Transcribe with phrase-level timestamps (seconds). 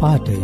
[0.00, 0.36] පාටය.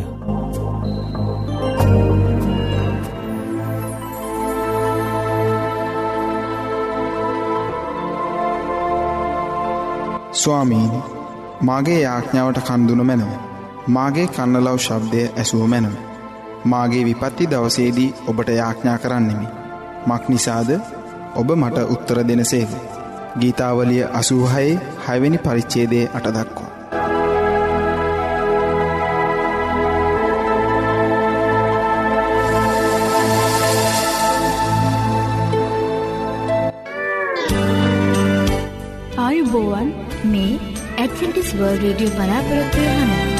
[10.34, 11.02] ස්වාමීනි
[11.62, 13.30] මාගේ යාඥාවට කන්දුන මැනව.
[13.88, 15.94] මාගේ කන්නලව් ශබ්දය ඇසුව මැනව.
[16.66, 19.48] මාගේ විපත්ති දවසේදී ඔබට යාඥා කරන්නෙමි.
[20.06, 20.70] මක් නිසාද?
[21.36, 22.76] ඔබ මට උත්තර දෙනසේද
[23.38, 26.63] ගීතාවලිය අසූහයේ හැවෙනි පරිච්චේදේ අටදක්වා
[41.34, 43.38] ඇඩවෙන්ටිස් වර්ල් රේඩියෝ බලාපොරොත්වය හඬ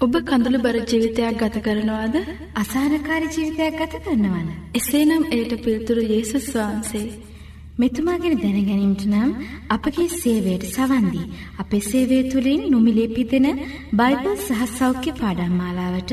[0.00, 2.14] ඔබ කඳුළු බර ජීවිතයක් ගත කරනවාද
[2.54, 4.46] අසානකාරි ජීවිතයක් ගත කරනවන.
[4.74, 7.08] එසේනම් එයට පිල්තුරු යේසුස් වහන්සේ.
[7.78, 9.30] මෙතුමා ගැන දැනගැනීමට නම්
[9.68, 11.26] අපගේ සේවයට සවන්දී.
[11.58, 13.48] අපේ සේවය තුළින් නොමිලේ පිදෙන
[13.94, 16.12] බයිබල් සහ සෞඛ්‍ය පාඩම් මාලාවට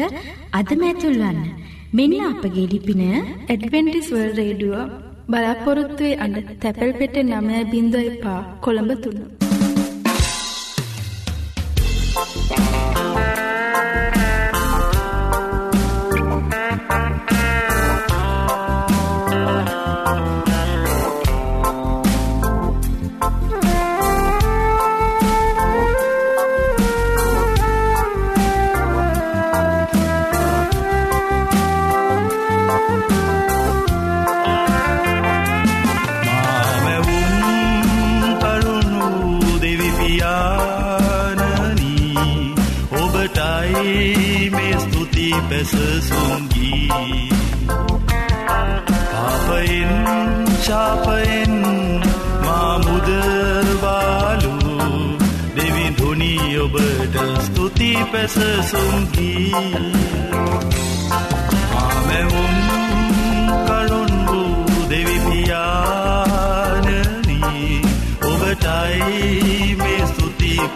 [0.54, 1.42] අදම ඇතුල්වන්න.
[1.94, 4.86] මෙන්න අපගේ ලිපින ඇඩවෙන්ටිස් වර්ල් රේඩුවෝ
[5.30, 9.37] බලාපොරොත්තුවේ අඩ තැපැල් පෙට නමය බිඳුව එපා කොළඹ තුන්න.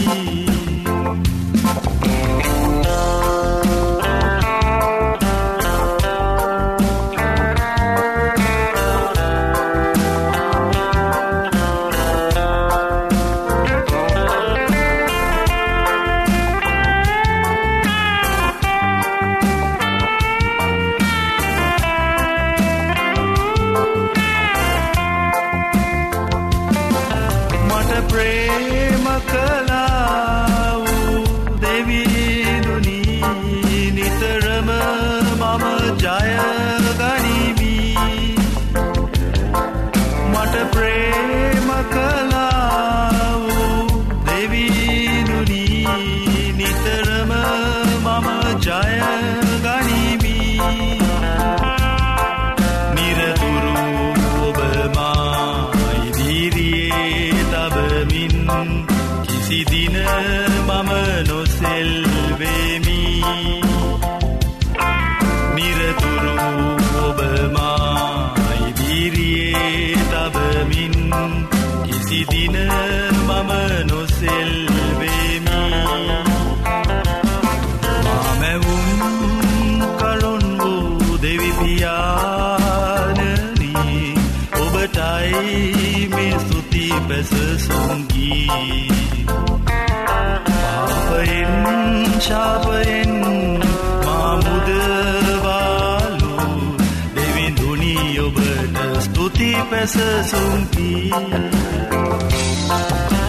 [99.01, 101.09] ස්තුති පැසසුන්ගී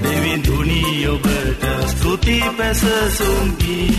[0.03, 3.91] දෙවිදුනී ඔබට ස්තුති පැසසුන්ගී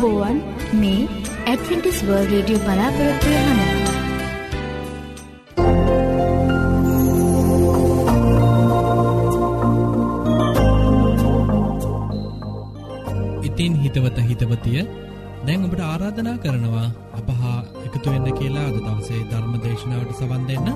[0.00, 0.38] ආයුබෝවන්
[0.80, 1.00] මේ
[1.44, 3.48] ඇඩ්වෙන්ටිස් වර්ල්ඩ් රේඩියෝ බලාපොරොත්තු වෙන
[13.44, 14.80] ඉතින් හිතවත හිතවතිය
[15.46, 16.88] දැන් ඔබට ආරාධනා කරනවා
[17.20, 20.68] අපහා එකතු වෙන්න කියලා අද දවසේ ධර්ම දේශනාවට සවන් දෙන්න.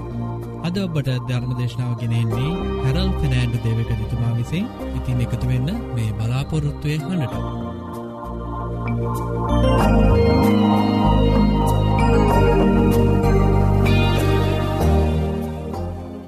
[0.67, 2.53] අද ඔබට ධර්ම දේශනාව ගෙනෙන්නේ
[2.85, 4.69] හැරල් ෆිනෑන්ඩු දේවක දිතුමා විසින්.
[4.99, 7.74] ඉතින් එකතු වෙන්න මේ බලාපොරොත්තුවය හඬට.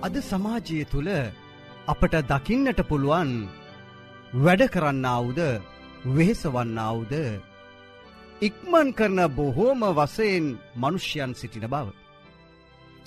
[0.07, 1.11] අද සමාජය තුළ
[1.87, 3.31] අපට දකින්නට පුළුවන්
[4.37, 5.41] වැඩ කරන්නාවුද
[6.09, 7.15] වෙහෙසවන්නාවුද
[8.41, 11.87] ඉක්මන් කරන බොහෝම වසයෙන් මනුෂ්‍යයන් සිටින බව.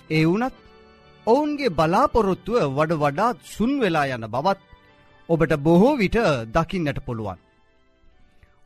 [0.09, 0.55] ඒ වනත්
[1.27, 4.59] ඔවුන්ගේ බලාපොරොත්තුව වඩ වඩාත් සුන් වෙලා යන බවත්
[5.29, 6.17] ඔබට බොහෝ විට
[6.47, 7.39] දකින්නට පුළුවන්.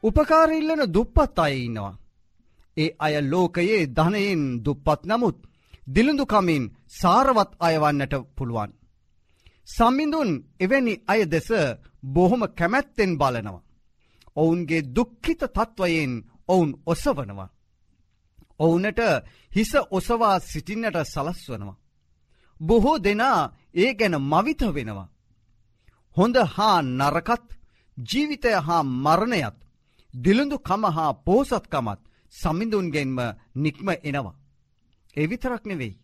[0.04, 1.94] උපකාරඉල්ලන දුප්පත් අය ඉන්නවා.
[2.78, 5.38] ඒ අය ලෝකයේ ධනයෙන් දුප්පත් නමුත්
[5.88, 8.72] දිළිඳුකමින් සාරවත් අයවන්නට පුළුවන්.
[9.68, 10.30] සම්මිඳුන්
[10.60, 11.50] එවැනි අය දෙස
[12.06, 13.66] බොහොම කැමැත්තෙන් බලනවා.
[14.38, 16.14] ඔවුන්ගේ දුක්ඛිත තත්ත්වයෙන්
[16.48, 17.54] ඔවුන් ඔසවනවා.
[18.60, 19.00] ඔවුනට
[19.52, 21.82] හිස ඔසවා සිටින්නට සලස්වනවා.
[22.58, 23.40] බොහෝ දෙනා
[23.76, 25.14] ඒ ගැන මවිත වෙනවා.
[26.16, 27.48] හොඳ හා නරකත්
[27.98, 29.58] ජීවිතය හා මරණයත්
[30.14, 32.00] දිළිඳු කම හා පෝසත්කමත්
[32.34, 33.20] සමිඳුන්ගෙන්ම
[33.56, 34.36] නික්ම එනවා.
[35.16, 36.00] එවිතරක් නෙවෙයි.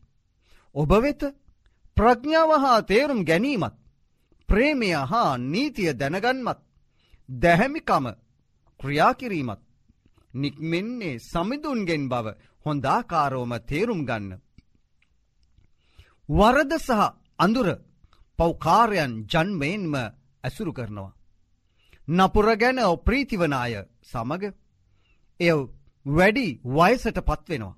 [0.76, 1.22] ඔබ වෙත
[1.98, 3.76] ප්‍රඥාව හා තේරුම් ගැනීමත්
[4.50, 6.60] ප්‍රේමය හා නීතිය දැනගන්මත්
[7.30, 8.06] දැහැමිකම
[8.80, 9.62] ක්‍රියාකිරීමත්
[10.34, 12.28] නික්මෙන්නේ සමිඳුන්ගෙන් බව
[12.66, 14.32] හොඳාකාරෝම තේරුම් ගන්න.
[16.30, 17.02] වරද සහ
[17.40, 17.70] අඳුර
[18.40, 19.94] පෞකාරයන් ජන්මයෙන්ම
[20.44, 21.12] ඇසුරු කරනවා.
[22.08, 23.74] නපුර ගැන ප්‍රීතිවනාය
[24.10, 24.44] සමග
[25.40, 25.52] එය
[26.06, 27.78] වැඩි වයසට පත්වෙනවා.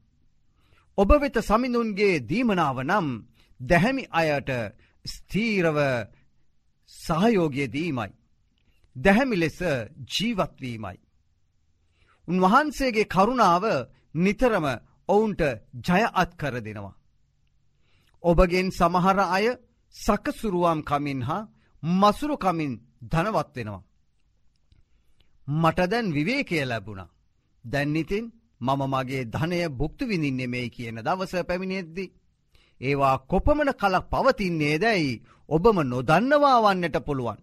[0.97, 3.07] ඔබ වෙත සමිඳුන්ගේ දීමනාව නම්
[3.59, 4.49] දැහැමි අයට
[5.05, 5.77] ස්තීරව
[6.89, 8.11] සහයෝගය දීමයි.
[8.95, 9.59] දැහැමි ලෙස
[10.07, 10.97] ජීවත්වීමයි.
[12.27, 13.63] උන්වහන්සේගේ කරුණාව
[14.15, 14.65] නිතරම
[15.09, 15.41] ඔවුන්ට
[15.79, 16.99] ජය අත් කර දෙනවා.
[18.23, 19.45] ඔබගෙන් සමහර අය
[19.95, 21.49] සකසුරුවම් කමින් හා
[21.83, 22.73] මසුරු කමින්
[23.03, 23.83] ධනවත් වෙනවා.
[25.47, 27.01] මට දැන් විවේකය ලැබුණ.
[27.65, 28.25] දැන්නිතින්
[28.61, 32.05] මම මගේ ධනය බුක්තු විඳින්නේ මේ කියන දවස පැමිණෙද්දි.
[32.81, 37.39] ඒවා කොපමන කලක් පවතින්නේ දැයි ඔබම නොදන්නවා වන්නට පුළුවන්.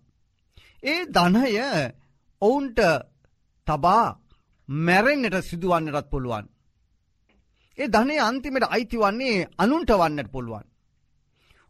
[0.82, 1.52] ඒ ධනය
[2.42, 2.80] ඔවුන්ට
[3.66, 4.06] තබා
[4.68, 6.46] මැරෙන්න්නට සිදුවන්නටත් පුළුවන්.
[7.78, 10.66] ඒ ධනය අන්තිමට අයිති වන්නේ අනුන්ට වන්නට පුළුවන්.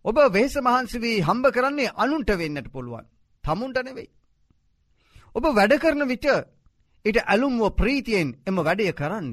[0.05, 3.07] ඔබ වේස මහන්සවී හම්බ කරන්නේ අනුන්ට වෙන්නට පුළුවන්.
[3.45, 4.09] තමුන්ට නෙවෙයි.
[5.35, 6.27] ඔබ වැඩ කරන විට
[7.05, 9.31] ඉට ඇලුම්ව ප්‍රීතියෙන් එම වැඩය කරන්න.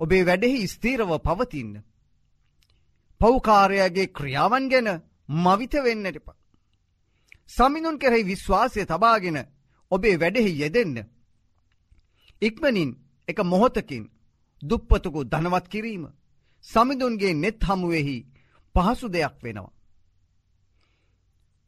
[0.00, 1.72] ඔබේ වැඩෙහි ස්තීරව පවතින්න.
[3.20, 4.88] පෞකාරයගේ ක්‍රියාවන් ගැන
[5.28, 6.36] මවිත වෙන්නටපා.
[7.50, 9.38] සමිනුන් කෙරෙහි විශ්වාසය තබාගෙන
[9.90, 10.96] ඔබේ වැඩෙහි යෙදෙන්න.
[12.42, 12.90] ඉක්මනින්
[13.28, 14.04] එක මොහොතකින්
[14.62, 16.04] දුප්පතුකු ධනවත් කිරීම
[16.64, 18.16] සමිඳුන්ගේ නෙත් හමුවෙහි
[18.74, 19.72] පහසු දෙයක් වෙනවා.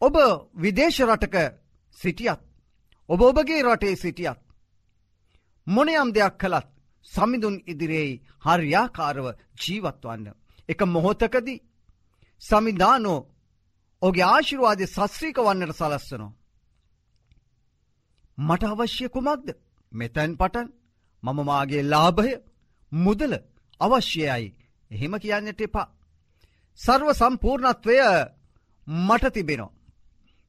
[0.03, 0.15] ඔබ
[0.55, 1.37] විදේශ රටක
[1.99, 2.41] සිටියත්
[3.11, 4.41] ඔබ ඔබගේ රටේ සිටියත්
[5.67, 6.69] මොනයම් දෙයක් කළත්
[7.07, 9.27] සමිඳුන් ඉදිරියේ හරියාකාරව
[9.61, 10.27] ජීවත්වන්න.
[10.69, 11.63] එක මොහොතකදී
[12.43, 13.21] සමිධානෝ
[14.03, 16.37] ඔගේ ආශිරවාදය සස්්‍රීක වන්නට සලස්සනවා.
[18.39, 19.49] මට අවශ්‍ය කුමක්ද
[19.93, 20.69] මෙතැන් පටන්
[21.23, 22.33] මම මාගේ ලාභය
[22.93, 23.33] මුදල
[23.81, 24.49] අවශ්‍යයයි
[24.91, 25.93] එහෙම කියන්නට එපා.
[26.79, 27.97] සර්ව සම්පූර්ණත්වය
[29.07, 29.77] මට තිබෙනවා.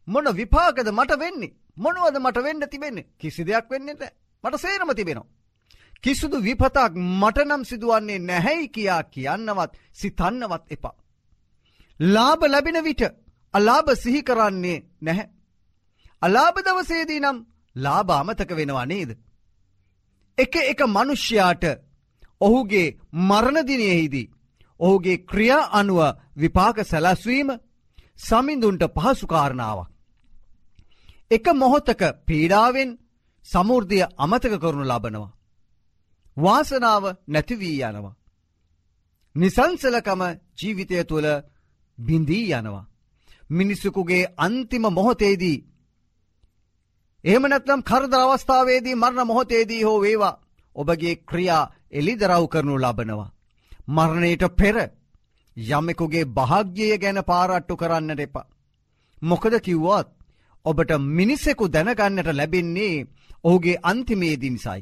[0.07, 4.03] මොන විපාකද මට වෙන්නේ මොනුවද මට වෙන්න තිබෙන්නේ කිසි දෙයක් වෙන්නට
[4.43, 5.29] මට සේරම තිබෙනවා.
[6.03, 10.95] කිසිදු විපතක් මටනම් සිදුවන්නේ නැහැයි කියා කියන්නවත් සිතන්නවත් එපා.
[11.99, 13.01] ලාභ ලැබෙන විට
[13.53, 15.27] අලාභ සිහි කරන්නේ නැහැ.
[16.21, 17.37] අලාභ දවසේදී නම්
[17.75, 19.11] ලාභ අමතක වෙනවා නේද.
[20.37, 21.63] එක එක මනුෂ්‍යයාට
[22.41, 22.87] ඔහුගේ
[23.21, 24.31] මරණදිනයෙහිදී.
[24.79, 25.99] ඔහුගේ ක්‍රියා අනුව
[26.35, 27.49] විපාක සැලැස්වීම
[28.19, 29.89] සමිඳුන්ට පහසුකාරණාවක්.
[31.31, 32.89] එක මොහොත්තක පීඩාවෙන්
[33.45, 35.31] සමුෘර්ධය අමතක කරනු ලබනවා.
[36.37, 38.17] වාසනාව නැතිවී යනවා.
[39.35, 40.21] නිසංසලකම
[40.57, 41.27] ජීවිතය තුළ
[41.97, 42.89] බිඳී යනවා.
[43.49, 45.63] මිනිස්සුකුගේ අන්තිම මොහොතේදී.
[47.23, 50.39] එහමනැත්නම් කරද අවස්ථාවේදී මරණ මොහොතේදී හෝ වේවා
[50.75, 53.33] ඔබගේ ක්‍රියා එලිදරව් කරනු ලබනවා.
[53.87, 54.77] මරණයට පෙර
[55.57, 58.51] යමෙකුගේ භාග්‍යය ගැන පාරට්ටු කරන්නට එපා.
[59.21, 60.09] මොකද කිව්වත්
[60.65, 63.05] ඔබට මිනිස්සෙකු දැනගන්නට ලැබෙන්නේ
[63.43, 64.81] ඔහුගේ අන්තිමේදී නිසයි.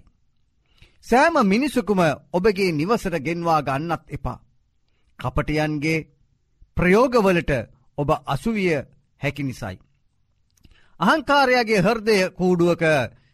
[1.05, 2.01] සෑම මිනිසකුම
[2.33, 4.39] ඔබගේ නිවසට ගෙන්වා ගන්නත් එපා.
[5.19, 6.05] කපටයන්ගේ
[6.77, 7.51] ප්‍රයෝගවලට
[7.97, 8.75] ඔබ අසුවිය
[9.21, 9.75] හැකි නිසයි.
[10.99, 12.83] අහංකාරයාගේ හර්දය කූඩුවක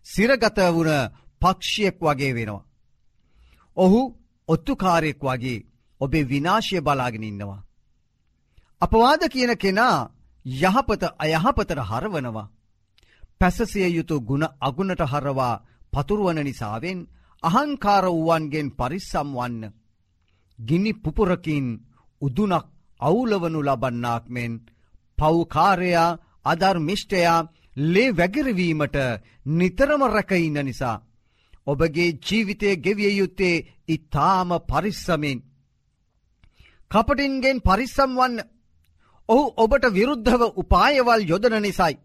[0.05, 0.91] සිරගත වුණ
[1.41, 2.67] පක්ෂියෙක් වගේ වෙනවා.
[3.77, 4.01] ඔහු
[4.49, 5.65] ඔත්තුකාරයෙක් වගේ
[6.01, 7.65] ඔබේ විනාශය බලාගෙන ඉන්නවා.
[8.81, 10.09] අපවාද කියන කෙනා
[10.45, 12.51] යහපත අයහපතට හරවනවා.
[13.41, 15.61] පැසසිය යුතු ගුණ අගුණට හරවා
[15.93, 16.99] පතුරුවන නිසාවෙන්
[17.43, 19.73] අහංකාර වූවන්ගෙන් පරිස්සම් වන්න.
[20.59, 21.65] ගිනි පුපුරකින්
[22.21, 22.65] උදුනක්
[22.99, 24.51] අවුලවනු ලබන්නාක් මෙන්
[25.17, 27.47] පව්කාරයා අධර්මිෂ්ටයා
[27.85, 28.97] ලේ වැගිරවීමට
[29.47, 31.03] නිතරම රැකඉන්න නිසා.
[31.67, 35.39] ඔබගේ ජීවිතය ගෙවිය යුත්තේ ඉතාම පරිස්සමෙන්.
[36.91, 38.35] කපටින්ගෙන් පරිස්සම් වන්න
[39.29, 41.95] ඔහු ඔබට විරුද්ධව උපායවල් යොදන නිසයි.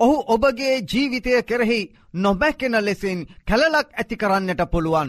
[0.00, 1.80] ඔහු ඔබගේ ජීවිතය කෙරෙහි
[2.16, 5.08] නොබැක්කෙන ලෙසින් කැලලක් ඇති කරන්නට පුළුවන්.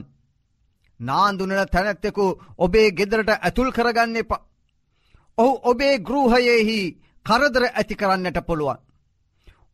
[1.00, 2.26] නාන්දුනන තැනැත්තෙකු
[2.58, 4.46] ඔබේ ගෙදරට ඇතුල් කරගන්න එපා.
[5.38, 6.80] ඔහු ඔබේ ගෘහයෙහි
[7.26, 8.80] කරදර ඇති කරන්නට පුළුවන්.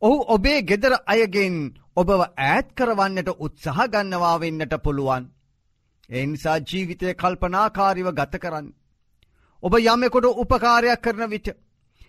[0.02, 1.56] ඔහු ඔබේ ගෙදර අයගෙන්
[1.98, 5.24] ඔබව ඈත් කරවන්නට උත්සාහ ගන්නවා වෙන්නට පුළුවන්.
[6.10, 8.68] එනිසා ජීවිතය කල්පනාකාරිව ගත කරන්න.
[9.64, 11.48] ඔබ යමෙකොට උපකාරයක් කරන විට.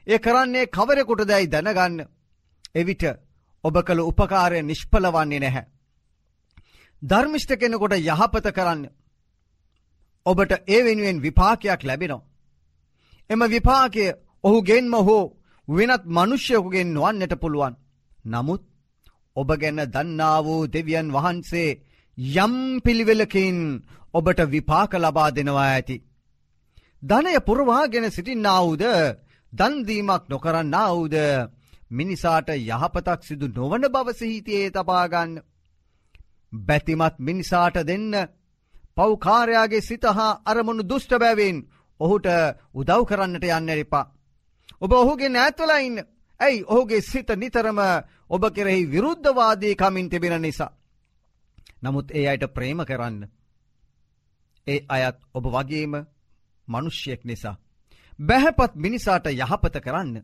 [0.06, 2.08] ඒ කරන්නේ කවරෙකුට දැයි දැනගන්න.
[2.74, 3.04] එවිට
[3.64, 5.64] ඔබ කළ උපකාරය නිෂ්පලවන්නේ නැහැ.
[7.02, 8.82] ධර්මිෂ්ට කෙනෙකොට යහපත කරන්න.
[10.26, 12.26] ඔබට ඒ වෙනුවෙන් විපාකයක් ලැබෙනවා.
[13.30, 14.04] එම විපාකය
[14.44, 15.32] ඔහු ගෙන්ම හෝ
[15.68, 17.74] වෙනත් මනුෂ්‍යයකුගෙන් නොවන්නට පුළුවන්.
[18.24, 18.62] නමුත්
[19.36, 21.70] ඔබ ගැන්න දන්නා වූ දෙවියන් වහන්සේ
[22.36, 23.58] යම් පිළිවෙලකින්
[24.14, 25.96] ඔබට විපාක ලබා දෙනවා ඇති.
[27.04, 28.82] ධනය පුරවාගෙන සිටින්නාවුද
[29.52, 31.14] දන්දීමක් නොකරන්න අවුද
[31.90, 35.32] මිනිසාට යහපතක් සිදු නොවන බවසහිතයේ තබාගන්න.
[36.52, 38.12] බැතිමත් මිනිසාට දෙන්න
[38.96, 41.58] පෞකාරයාගේ සිත හා අරමුණු දුෂ්ට බැවෙන්
[42.00, 42.26] ඔහුට
[42.74, 44.10] උදව් කරන්නට යන්න එරිපා.
[44.80, 45.98] ඔබ ඔහුගේ නෑත්වලයින්න
[46.40, 47.80] ඇයි ඔහුගේ සිත නිතරම
[48.28, 50.72] ඔබ කෙරෙහි විරුද්ධවාදී කමින් තිබෙන නිසා.
[51.82, 53.20] නමුත් ඒ අයට ප්‍රේම කරන්න.
[54.66, 55.94] ඒ අයත් ඔබ වගේම
[56.68, 57.56] මනුෂ්‍යයෙක් නිසා.
[58.18, 60.16] බැහැපත් මිනිසාට යහපත කරන්න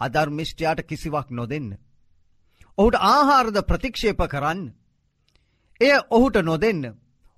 [0.00, 1.68] අධර්මිෂ්ටයාට කිසිවක් නොදෙන්න.
[2.78, 4.62] ඔහුට ආහාරද ප්‍රතික්ෂේප කරන්න.
[5.80, 6.82] එය ඔහුට නොදෙන්න.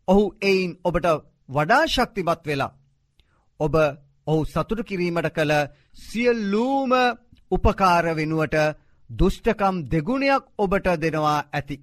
[0.09, 1.07] ඔහු එයින් ඔබට
[1.49, 2.77] වඩා ශක්තිමත් වෙලා.
[3.61, 3.75] ඔබ
[4.27, 5.53] ඔහු සතුට කිරීමට කළ
[6.01, 6.93] සියල්ලූම
[7.51, 8.57] උපකාර වෙනුවට
[9.11, 11.77] දුෂ්ටකම් දෙගුණයක් ඔබට දෙනවා ඇති.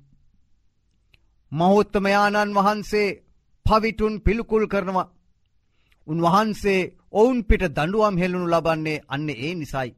[1.51, 3.17] මහෝත්තමයාණන් වහන්සේ
[3.65, 5.11] පවිටුන් පිළිකුල් කරනවා.
[6.07, 9.89] උන්වහන්සේ ඔවුන් පිට දඩුවම් හෙළුණු ලබන්නේ අන්න ඒ නිසයි.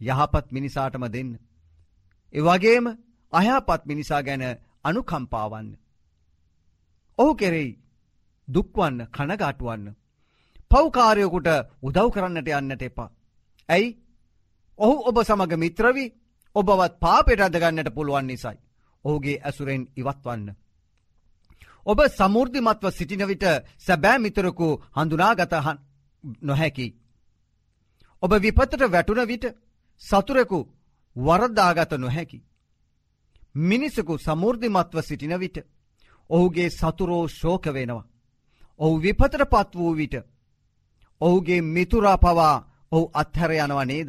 [0.00, 1.30] යහපත් මිනිසාටම දෙන්න.
[2.34, 2.86] එවගේම
[3.32, 4.42] අයහපත් මිනිසා ගැන
[4.84, 5.68] අනුකම්පාවන්න.
[7.18, 7.78] ඔහු කෙරෙයි
[8.48, 9.86] දුක්වන්න කනගාටුවන්න.
[10.70, 11.48] පෞකාරයකුට
[11.82, 13.10] උදව් කරන්නට යන්නට එපා.
[13.68, 13.88] ඇයි
[14.78, 16.12] ඔහු ඔබ සමග මිත්‍රවී
[16.56, 18.56] ඔබවත් පාපෙට අදගන්නට පුළුවන් නිසයි.
[19.04, 20.46] ඔහුගේ ඇසුරෙන් ඉවත්වන්න.
[21.86, 23.44] ඔබ සමුෘධිමත්ව සිටින විට
[23.78, 25.78] සැබෑ මිතරකු හඳුනාගතහන්
[26.42, 26.86] නොහැකි.
[28.22, 29.44] ඔබ විපතට වැටුන විට
[30.02, 30.58] සතුරෙකු
[31.16, 32.38] වරද්දාගත නොහැකි.
[33.62, 35.56] මිනිසකු සමුෘධිමත්ව සිටින විට
[36.30, 38.08] ඔහුගේ සතුරෝ ශෝක වෙනවා.
[38.80, 40.14] ඔහු විපතට පත් වූ විට
[41.20, 44.08] ඔහුගේ මිතුරා පවා ඔහු අත්හැර යනව නේද.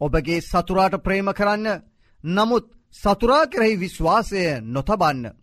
[0.00, 1.82] ඔබගේ සතුරාට ප්‍රේම කරන්න
[2.24, 5.37] නමුත් සතුරා කෙරෙහි විශ්වාසය නොතබන්න.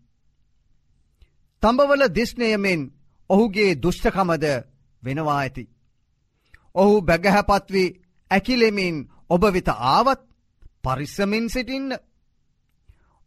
[1.66, 2.82] තඹවල දිස්නයමෙන්
[3.30, 4.46] ඔහුගේ දුෂ්ටකමද
[5.04, 5.64] වෙනවා ඇති.
[6.75, 7.96] ඔහු බැගහැපත්වී
[8.32, 8.96] ඇකිලෙමින්
[9.30, 10.22] ඔබ වෙත ආවත්
[10.84, 11.90] පරිස්සමින් සිටින්න.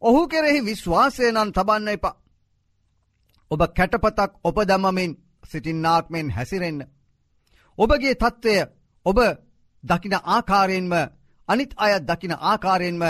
[0.01, 2.19] ඔහු කෙරෙහි විශ්වාසය නම් තබන්න එපා.
[3.51, 5.11] ඔබ කැටපතක් ඔප දමමින්
[5.43, 6.79] සිටින්නාක්මෙන් හැසිරෙන්න.
[7.77, 8.55] ඔබගේ තත්ත්වය
[9.05, 9.17] ඔබ
[9.83, 10.93] දකින ආකාරයෙන්ම
[11.49, 13.03] අනිත් අය දකින ආකාරයෙන්ම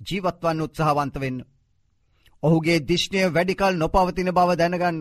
[0.00, 1.38] ජීවත්වන්න උත්සාහවන්ත වෙන්න.
[2.44, 4.98] ඔහුගේ දිශ්නය වැඩිකල් නොපවතින බව දැනගන්න.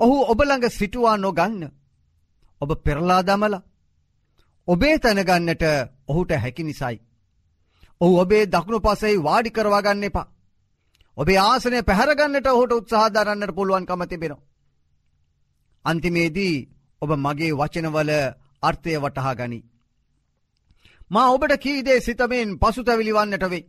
[0.00, 1.62] ඔහු ඔබළඟ සිටුවා නොගන්න.
[2.60, 3.54] ඔබ පෙරලා දමල.
[4.68, 5.64] ඔබේ තැනගන්නට
[6.08, 6.96] ඔහුට හැකි නිසයි.
[8.00, 10.30] ඔහු ඔබේ දකුණු පසෙහි වාඩි කරවාගන්න එපා.
[11.16, 14.34] ඔබේ ආසනය පැහරගන්නට ඔහුට උත්සාහධරන්නට පුළුවන් කමතිබෙන.
[15.84, 16.56] අන්තිමේදී
[17.02, 18.10] ඔබ මගේ වචනවල
[18.62, 19.60] අර්ථය වටහා ගනි.
[21.10, 23.64] මා ඔබට කීදේ සිතමෙන් පසුතැවිලිවන්නට වෙයි.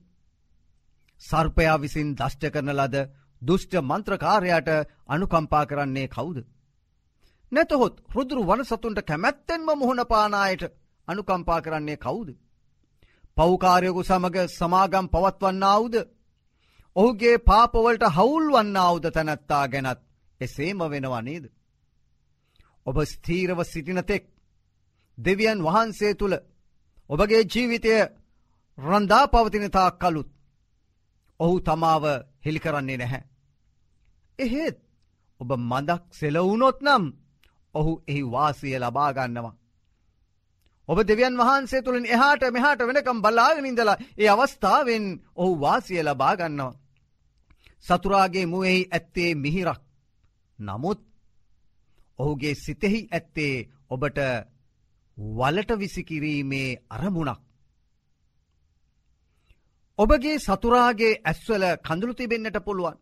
[1.24, 2.96] සර්පයා විසින් දෂ්ට කරන ලද
[3.42, 4.70] දුෂ්ට මන්ත්‍රකාරයට
[5.08, 6.38] අනුකම්පා කරන්නේ කවුද.
[7.52, 10.64] නැතහොත් රුදුරු වන සතුන්ට කැමැත්තෙන්ම මුහුණ පානායට
[11.08, 12.30] අනුකම්පා කරන්නේ කවුද.
[13.38, 15.96] පෞකාරයකු සමග සමාගම් පවත්වන්නාවුද.
[16.96, 20.00] ඔහුගේ පාපවලට හවුල් වන්නාවුද තැනැත්තා ගැනත්
[20.42, 21.46] එසේම වෙනවා නේද.
[22.86, 24.24] ඔබ ස්තීරව සිටිනතෙක්
[25.18, 26.36] දෙවියන් වහන්සේ තුළ
[27.10, 27.94] ඔබගේ ජීවිතය
[28.78, 30.33] රන්දා පවතිනතා කළුත්
[31.40, 32.04] ඔහු තමාව
[32.46, 33.24] හෙළි කරන්නේ නැහැ.
[34.40, 34.78] එහෙත්
[35.40, 37.04] ඔබ මදක් සෙලවුනොත් නම්
[37.76, 39.56] ඔහු එහි වාසිය ලබාගන්නවා.
[40.90, 46.74] ඔබ දෙවියන් වහන්සේ තුළින් එහාට මෙහාට වෙනකම් බලාගෙනින්දලා ඒ අවස්ථාවෙන් ඔහු වාසිය ලබාගන්නවා.
[47.86, 49.82] සතුරාගේ මුවෙහි ඇත්තේ මිහිරක්.
[50.60, 51.02] නමුත්
[52.20, 53.56] ඔහුගේ සිතෙහි ඇත්තේ
[53.90, 54.20] ඔබට
[55.18, 57.42] වලට විසිකිරීමේ අරමුණක්.
[60.04, 62.96] ඔබගේ සතුරාගේ ඇස්වල කඳුළු තිබෙන්න්නට පුළුවන්.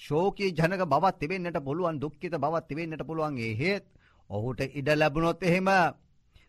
[0.00, 3.84] ශෝකී ජනක බවත් තිබෙන්න්නට පුළුවන් දුක්කිත බවත් තිබෙන්න්නට පුළුවන් ඒහෙත්
[4.30, 5.68] ඔහුට ඉඩ ලැබුණොත් එහෙම.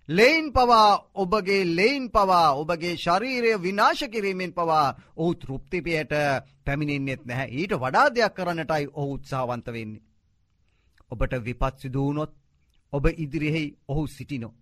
[0.10, 6.14] ලෙයින් පවා ඔබගේ ලෙයින් පවා ඔබගේ ශරීරය විනාශ කිරීමෙන් පවා ඔහු තෘප්තිපයට
[6.66, 10.04] පැමිණෙන්නෙත් නැහැ ඊට වඩා දෙයක් කරන්නටයි ඔහු උත්සාවන්ත වෙන්නේ.
[11.12, 12.34] ඔබට විපත් සිදුවනොත්
[12.94, 14.54] ඔබ ඉදිරිහෙහි ඔහු සිටිනෝ.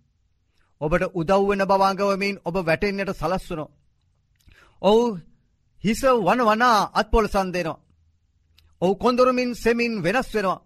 [0.80, 3.70] ඔබට උදව්වෙන බවාංගවමින් ඔබ වැටෙන්න්නට සලස්වනෝ.
[4.82, 5.02] ඔහු
[5.84, 7.82] හිස වන වනා අත්පොලසන් දෙනවා.
[8.82, 10.64] ඔහු කොඳුරමින් සෙමින් වෙනස් වෙනවා.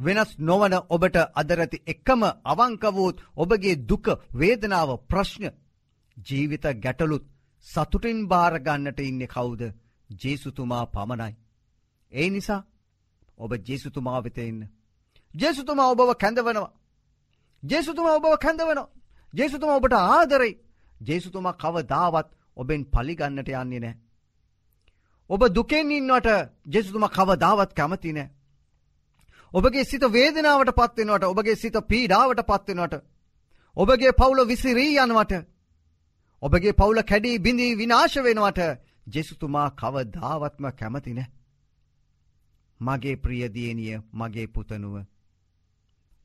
[0.00, 5.44] වෙනස් නොවන ඔබට අදරති එක්කම අවංකවූත් ඔබගේ දුක වේදනාව ප්‍රශ්න
[6.16, 7.24] ජීවිත ගැටලුත්
[7.66, 9.62] සතුටින් භාරගන්නට ඉන්න කවුද
[10.10, 11.34] ජේසුතුමා පමණයි.
[12.12, 12.62] ඒ නිසා
[13.38, 14.60] ඔබ ජේසුතුමා වෙත ඉන්න.
[15.34, 16.74] ජේසුතුමා ඔබව කැඳවනවා.
[17.62, 18.92] ජේසුතුමා ඔබව කැඳවනවා.
[19.32, 20.52] ජේසුතුමා ඔබට ආදරයි.
[21.00, 23.94] ජේසුතුමා කව දාවත් ඔබෙන් පලිගන්නට යන්නේ නෑ.
[25.30, 26.28] ඔබ දුකෙන් ඉන්නවට
[26.66, 28.28] ජෙසුතුම කවදාවත් කැමති නෑ.
[29.54, 33.02] ඔබගේ සිත වේදනාවට පත්වෙනවට ඔබගේ සිත පීඩාවට පත්වෙනවට.
[33.76, 35.32] ඔබගේ පවුල විසිරී යනවට.
[36.42, 38.60] ඔබගේ පවුල කැඩී බිඳී විනාශ වෙනවට
[39.08, 41.20] ජෙසුතුමා කව දාවත්ම කැමතින.
[42.80, 44.94] මගේ ප්‍රියදියනිය මගේ පුතනුව.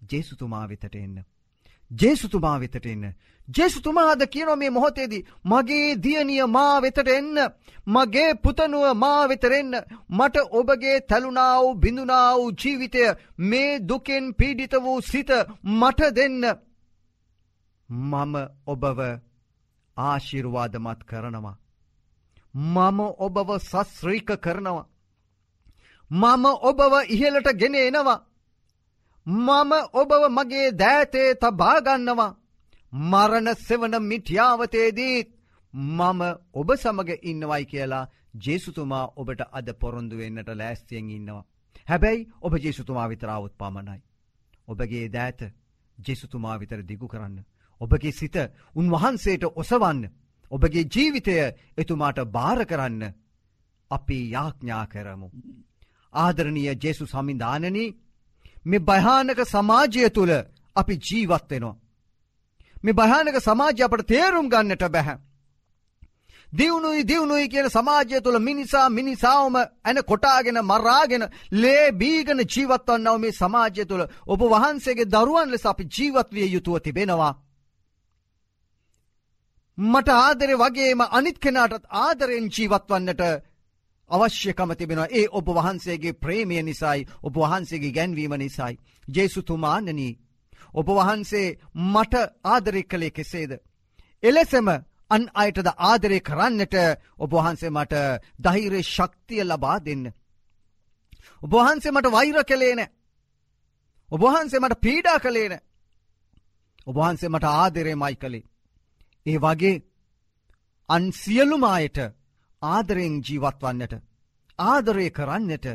[0.02, 1.24] ජේසුතුමා වෙතට එන්න.
[1.92, 3.14] ජේසුතුමා වෙතට එන්න.
[3.48, 5.26] ජෙසුතුමාද කියනො මේ මොහොතේදී.
[5.46, 7.38] මගේ දියනිය මා වෙතට එන්න.
[7.88, 9.74] මගේ පුතනුව මා වෙතරෙන්න.
[10.10, 13.04] මට ඔබගේ තැලුණාව බිඳුනාව ජීවිතය
[13.40, 15.30] මේ දුකෙන් පීඩිත වූ සිත
[15.64, 16.44] මට දෙන්න.
[17.90, 18.36] මම
[18.68, 19.00] ඔබව
[19.98, 21.58] ආශිර්වාදමත් කරනවා.
[22.54, 24.88] මම ඔබව සස්්‍රීක කරනවා.
[26.12, 28.24] මම ඔබව ඉහලට ගෙන එනවා.
[29.28, 32.38] මම ඔබව මගේ දෑතේ තබාගන්නවා.
[32.94, 35.30] මරණ සෙවන මිටියාවතේදීත්
[35.74, 36.22] මම
[36.54, 41.44] ඔබ සමග ඉන්නවයි කියලා ජේසුතුමා ඔබට අද පොරොන්දුවෙන්න්නට ලෑස්තියෙන් ඉන්නවා.
[41.88, 44.02] හැබැයි ඔබ ජේසුතුමා විතරාවත් පමණයි.
[44.68, 45.42] ඔබගේ දෑත
[45.98, 47.38] ජෙසුතුමා විතර දිගු කරන්න.
[47.82, 48.36] ඔබගේ සිත
[48.76, 50.02] උන්වහන්සේට ඔසවන්න.
[50.52, 51.34] ඔබගේ ජීවිතය
[51.78, 53.14] එතුමාට භාර කරන්න
[53.92, 55.28] අපි යාඥා කරමු.
[56.14, 57.96] ආදරණීය ජෙසු සමිධානනී
[58.66, 60.32] මේ භයානක සමාජය තුළ
[60.76, 61.76] අපි ජීවත්වෙනවා.
[62.84, 65.18] මේ භයානක සමාජය අපට තේරුම් ගන්නට බැහැ.
[66.54, 73.86] දියුණුයි දියුණුයි කියන සමාජය තුළ මිනිසා මිනිසාවම ඇන කොටාගෙන මරාගෙන ලේ බීගන ජීවත්වන්නව මේ සමාජය
[73.86, 77.34] තුළ ඔබ වහන්සේගේ දරුවන් ලෙස අපි ජීවත්විය යුතුව තිබෙනවා.
[79.78, 83.22] මට ආදරය වගේම අනිත් කෙනාටත් ආදරයෙන් ජීවත්වන්නට
[84.10, 88.74] අවශ්‍යකම තිබෙන ඒ ඔබ වහන්සේගේ ප්‍රේමය නිසයි ඔබ වහන්සේගේ ගැන්වීම නිසයි.
[89.08, 90.18] ජේසුතුමානනී.
[90.74, 92.14] ඔබ වහන්සේ මට
[92.46, 93.52] ආදරය කළේ කෙසේද.
[94.24, 94.68] එලෙසම
[95.12, 96.76] අන් අයටද ආදරය කරන්නට
[97.18, 97.96] ඔබ වහන්සේ මට
[98.40, 100.06] දහිරේ ශක්තිය ලබා දෙන්න.
[101.42, 102.82] ඔබ වහන්සේ මට වෛර කළේන.
[104.12, 105.60] ඔබ වහන්සේ මට පීඩා කළේන.
[106.88, 108.48] ඔබ වහන්සේ මට ආදරය මයි කළේ.
[109.26, 109.76] ඒ වගේ
[110.90, 111.98] අන් සියලුමායට
[112.62, 113.94] ආදරයෙන් ජීවත්වන්නට
[114.60, 115.68] ආදරය කරන්නට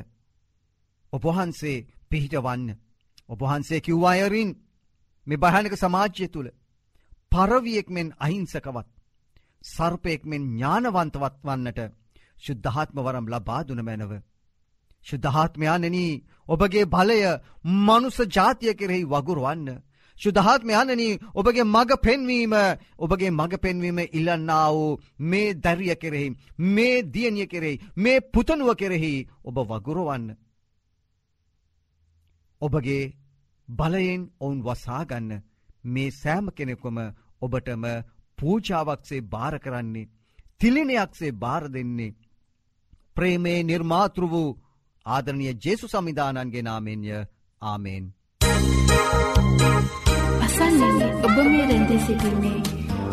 [1.13, 2.69] ඔබහන්සේ පිහිටවන්න
[3.29, 4.51] ඔබහන්සේ කිව්වායරින්
[5.27, 6.49] මෙ භයනක සමාජ්‍යය තුළ
[7.33, 8.89] පරවියෙක් මෙන් අහිංසකවත්
[9.65, 11.81] සර්පයෙක් මෙන් ඥානවන්තවත් වන්නට
[12.39, 14.13] ශුද්ධහත්ම වරම් ලබාදුන මැනව.
[15.07, 16.13] ශුද්ධහත්මයානනී
[16.49, 17.21] ඔබගේ බලය
[17.79, 19.69] මනුස ජාතිය කෙරෙහි වගුරුවන්න
[20.21, 22.55] ශුදහත්මයනනී ඔබගේ මග පෙන්වීම
[22.99, 26.29] ඔබගේ මග පෙන්වීම ඉල්ලන්නා වූ මේ දැරිය කෙරෙහි
[26.69, 29.13] මේ දියනිය කෙරෙහි මේ පුතනුව කෙරෙහි
[29.45, 30.27] ඔබ වගුරුවන්න.
[32.61, 33.13] ඔබගේ
[33.69, 35.31] බලයෙන් ඔවුන් වසාගන්න
[35.87, 36.99] මේ සෑම කෙනෙකුම
[37.43, 37.85] ඔබටම
[38.39, 40.11] පූජාවක්සේ භාර කරන්නේ
[40.59, 42.17] තිලිනයක්සේ භාර දෙන්නේ
[43.17, 44.51] ප්‍රේමේ නිර්මාතෘ වූ
[45.07, 47.09] ආදරණය ජේසු සමිධානන්ගේ නාමෙන්ය
[47.63, 48.05] ආමේන්.
[50.57, 52.59] අසන්නේ ඔබ මේ රැඳී සිටින්නේ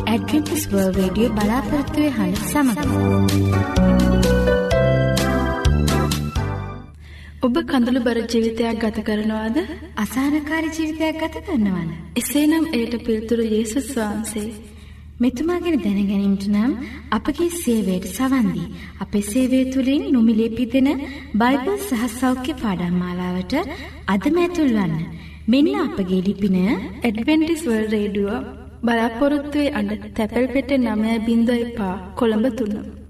[0.07, 2.79] ඇඩ්වෙන්ටිස් වර්ල්ඩ් රේඩියෝ බලාපොරොත්තුවේ හඬ සමග.
[7.41, 9.57] ඔබ කඳුළු බර ජීවිතයක් ගත කරනවාද?
[9.97, 11.89] අසහනකාරී ජීවිතයක් ගත කරනවද?
[12.15, 14.45] එසේනම් එයට පිළිතුරු යේසුස් වහන්සේ
[15.19, 16.77] මෙතුමා ගැන දැනගැනීමට නම්
[17.11, 20.93] අපගේ සේවයට සවන් දී අපේ සේවය තුලින් නොමිලේ පිදෙන
[21.35, 23.59] බයිබල් සහ සෞඛ්‍ය පාඩම් මාලාවට
[24.07, 25.21] අදම ඇතුල් වන්න.
[25.47, 28.39] මෙන්න අපගේ ලිපින ඇඩ්වෙන්ටිස් වර්ල්ඩ් රේඩියෝ
[28.83, 31.87] බලාපොරොත්තුවේ අඩ තැපැල් පෙට්ටේ 9.5
[32.19, 33.00] කොළඹ තුන.